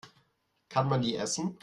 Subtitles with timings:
[0.67, 1.59] Kann man die essen?